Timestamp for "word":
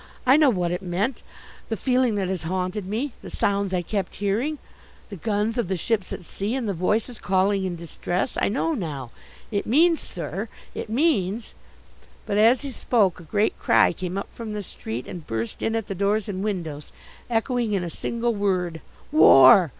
18.33-18.81